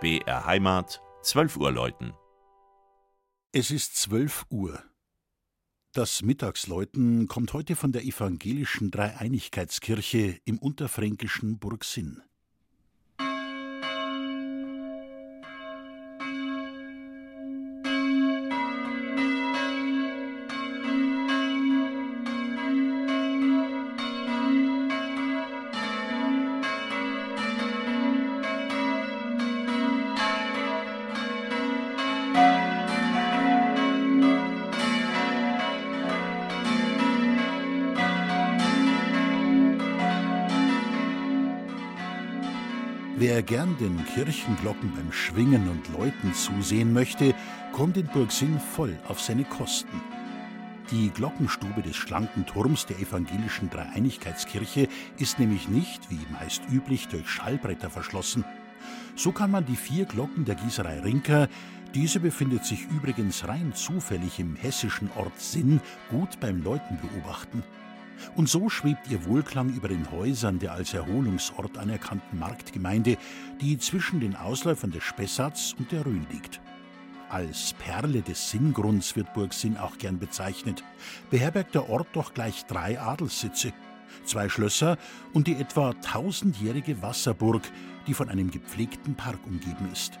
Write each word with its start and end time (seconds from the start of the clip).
BR 0.00 0.46
Heimat, 0.46 1.02
12 1.22 1.56
Uhr 1.56 1.72
läuten. 1.72 2.12
Es 3.50 3.72
ist 3.72 3.96
12 3.96 4.46
Uhr. 4.48 4.80
Das 5.92 6.22
Mittagsläuten 6.22 7.26
kommt 7.26 7.52
heute 7.52 7.74
von 7.74 7.90
der 7.90 8.04
evangelischen 8.04 8.92
Dreieinigkeitskirche 8.92 10.38
im 10.44 10.58
unterfränkischen 10.58 11.58
Burgsinn. 11.58 12.22
Wer 43.20 43.42
gern 43.42 43.76
den 43.78 44.04
Kirchenglocken 44.04 44.92
beim 44.94 45.10
Schwingen 45.10 45.68
und 45.68 45.88
Läuten 45.92 46.32
zusehen 46.34 46.92
möchte, 46.92 47.34
kommt 47.72 47.96
in 47.96 48.06
Burgsinn 48.06 48.60
voll 48.60 48.96
auf 49.08 49.20
seine 49.20 49.42
Kosten. 49.42 50.00
Die 50.92 51.10
Glockenstube 51.10 51.82
des 51.82 51.96
schlanken 51.96 52.46
Turms 52.46 52.86
der 52.86 53.00
evangelischen 53.00 53.70
Dreieinigkeitskirche 53.70 54.86
ist 55.18 55.40
nämlich 55.40 55.68
nicht, 55.68 56.08
wie 56.10 56.20
meist 56.32 56.62
üblich, 56.70 57.08
durch 57.08 57.28
Schallbretter 57.28 57.90
verschlossen. 57.90 58.44
So 59.16 59.32
kann 59.32 59.50
man 59.50 59.66
die 59.66 59.74
vier 59.74 60.04
Glocken 60.04 60.44
der 60.44 60.54
Gießerei 60.54 61.00
Rinker, 61.00 61.48
diese 61.96 62.20
befindet 62.20 62.66
sich 62.66 62.86
übrigens 62.88 63.48
rein 63.48 63.72
zufällig 63.74 64.38
im 64.38 64.54
hessischen 64.54 65.10
Ort 65.16 65.40
Sinn, 65.40 65.80
gut 66.08 66.38
beim 66.38 66.62
Läuten 66.62 66.98
beobachten. 67.00 67.64
Und 68.36 68.48
so 68.48 68.68
schwebt 68.68 69.08
ihr 69.10 69.24
Wohlklang 69.26 69.70
über 69.70 69.88
den 69.88 70.10
Häusern 70.10 70.58
der 70.58 70.72
als 70.72 70.94
Erholungsort 70.94 71.78
anerkannten 71.78 72.38
Marktgemeinde, 72.38 73.16
die 73.60 73.78
zwischen 73.78 74.20
den 74.20 74.36
Ausläufern 74.36 74.90
des 74.90 75.04
Spessarts 75.04 75.74
und 75.78 75.92
der 75.92 76.04
Rhön 76.04 76.26
liegt. 76.30 76.60
Als 77.28 77.74
Perle 77.74 78.22
des 78.22 78.50
Sinngrunds 78.50 79.14
wird 79.14 79.34
Burgsinn 79.34 79.76
auch 79.76 79.98
gern 79.98 80.18
bezeichnet, 80.18 80.82
beherbergt 81.30 81.74
der 81.74 81.90
Ort 81.90 82.08
doch 82.14 82.32
gleich 82.32 82.64
drei 82.64 82.98
Adelssitze, 82.98 83.72
zwei 84.24 84.48
Schlösser 84.48 84.96
und 85.34 85.46
die 85.46 85.56
etwa 85.56 85.92
tausendjährige 85.92 87.02
Wasserburg, 87.02 87.62
die 88.06 88.14
von 88.14 88.30
einem 88.30 88.50
gepflegten 88.50 89.14
Park 89.14 89.40
umgeben 89.46 89.90
ist. 89.92 90.18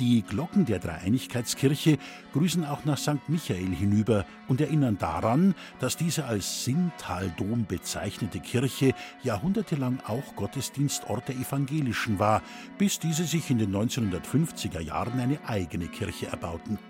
Die 0.00 0.22
Glocken 0.22 0.64
der 0.64 0.80
Dreieinigkeitskirche 0.80 1.98
grüßen 2.32 2.64
auch 2.64 2.84
nach 2.84 2.98
St. 2.98 3.28
Michael 3.28 3.72
hinüber 3.72 4.24
und 4.48 4.60
erinnern 4.60 4.98
daran, 4.98 5.54
dass 5.78 5.96
diese 5.96 6.24
als 6.24 6.64
Sinntaldom 6.64 7.66
bezeichnete 7.66 8.40
Kirche 8.40 8.92
jahrhundertelang 9.22 10.00
auch 10.04 10.34
Gottesdienstort 10.34 11.28
der 11.28 11.36
Evangelischen 11.36 12.18
war, 12.18 12.42
bis 12.76 12.98
diese 12.98 13.22
sich 13.22 13.50
in 13.50 13.58
den 13.58 13.72
1950er 13.72 14.80
Jahren 14.80 15.20
eine 15.20 15.38
eigene 15.46 15.86
Kirche 15.86 16.26
erbauten. 16.26 16.80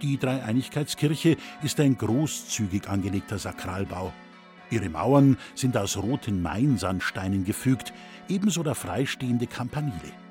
Die 0.00 0.16
Dreieinigkeitskirche 0.16 1.36
ist 1.64 1.80
ein 1.80 1.98
großzügig 1.98 2.88
angelegter 2.88 3.38
Sakralbau. 3.38 4.12
Ihre 4.70 4.88
Mauern 4.88 5.36
sind 5.56 5.76
aus 5.76 5.96
roten 5.96 6.42
Mainsandsteinen 6.42 7.44
gefügt, 7.44 7.92
ebenso 8.28 8.62
der 8.62 8.76
freistehende 8.76 9.48
Campanile. 9.48 10.23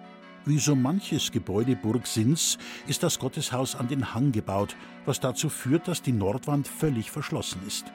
Wie 0.46 0.60
so 0.60 0.76
manches 0.76 1.32
Gebäude 1.32 1.78
Burgsinns 1.78 2.58
ist 2.86 3.02
das 3.02 3.18
Gotteshaus 3.18 3.76
an 3.76 3.88
den 3.88 4.14
Hang 4.14 4.34
gebaut, 4.34 4.76
was 5.06 5.22
dazu 5.22 5.48
führt, 5.48 5.88
dass 5.88 6.02
die 6.02 6.12
Nordwand 6.12 6.68
völlig 6.68 7.12
verschlossen 7.12 7.62
ist. 7.66 7.86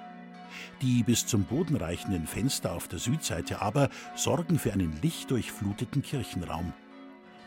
Die 0.81 1.03
bis 1.03 1.27
zum 1.27 1.45
Boden 1.45 1.77
reichenden 1.77 2.27
Fenster 2.27 2.73
auf 2.73 2.89
der 2.89 3.01
Südseite 3.01 3.61
aber 3.61 3.91
sorgen 4.15 4.59
für 4.59 4.73
einen 4.73 4.99
lichtdurchfluteten 5.03 6.01
Kirchenraum. 6.01 6.73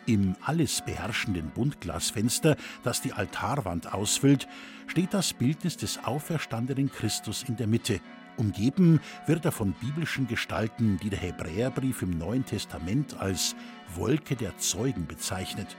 Im 0.06 0.36
alles 0.44 0.82
beherrschenden 0.82 1.50
Buntglasfenster, 1.50 2.56
das 2.84 3.02
die 3.02 3.14
Altarwand 3.14 3.92
ausfüllt, 3.92 4.48
steht 4.86 5.16
das 5.16 5.34
Bildnis 5.34 5.78
des 5.78 6.04
auferstandenen 6.04 6.92
Christus 6.92 7.44
in 7.48 7.56
der 7.56 7.68
Mitte 7.68 8.02
Umgeben 8.42 9.00
wird 9.28 9.46
er 9.46 9.52
von 9.52 9.74
biblischen 9.74 10.28
Gestalten, 10.28 10.98
die 11.04 11.12
der 11.12 11.20
Hebräerbrief 11.20 12.02
im 12.02 12.18
Neuen 12.18 12.44
Testament 12.44 13.16
als 13.20 13.56
Wolke 13.94 14.36
der 14.36 14.58
Zeugen 14.58 15.06
bezeichnet. 15.06 15.78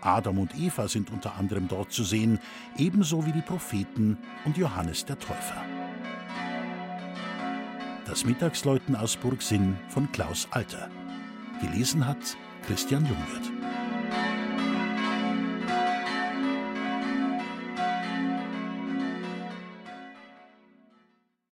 Adam 0.00 0.38
und 0.38 0.58
Eva 0.58 0.88
sind 0.88 1.10
unter 1.10 1.34
anderem 1.36 1.68
dort 1.68 1.92
zu 1.92 2.04
sehen, 2.04 2.38
ebenso 2.78 3.26
wie 3.26 3.32
die 3.32 3.42
Propheten 3.42 4.16
und 4.46 4.56
Johannes 4.56 5.04
der 5.04 5.18
Täufer. 5.18 5.62
Das 8.06 8.24
Mittagsläuten 8.24 8.96
aus 8.96 9.14
Burgsinn 9.14 9.76
von 9.88 10.10
Klaus 10.10 10.48
Alter. 10.50 10.88
Gelesen 11.60 12.06
hat 12.06 12.38
Christian 12.66 13.04
Jungwirth. 13.04 13.57